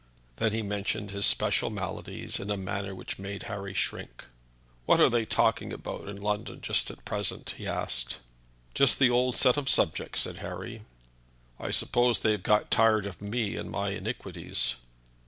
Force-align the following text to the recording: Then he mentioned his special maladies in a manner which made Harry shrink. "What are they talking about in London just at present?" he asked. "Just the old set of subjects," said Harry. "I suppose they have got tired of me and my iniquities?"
Then 0.37 0.51
he 0.51 0.63
mentioned 0.63 1.11
his 1.11 1.27
special 1.27 1.69
maladies 1.69 2.39
in 2.39 2.49
a 2.49 2.57
manner 2.57 2.95
which 2.95 3.19
made 3.19 3.43
Harry 3.43 3.75
shrink. 3.75 4.25
"What 4.87 4.99
are 4.99 5.11
they 5.11 5.25
talking 5.25 5.71
about 5.71 6.09
in 6.09 6.17
London 6.19 6.59
just 6.59 6.89
at 6.89 7.05
present?" 7.05 7.53
he 7.59 7.67
asked. 7.67 8.17
"Just 8.73 8.97
the 8.97 9.11
old 9.11 9.35
set 9.35 9.57
of 9.57 9.69
subjects," 9.69 10.21
said 10.21 10.37
Harry. 10.37 10.81
"I 11.59 11.69
suppose 11.69 12.19
they 12.21 12.31
have 12.31 12.41
got 12.41 12.71
tired 12.71 13.05
of 13.05 13.21
me 13.21 13.55
and 13.55 13.69
my 13.69 13.89
iniquities?" 13.89 14.73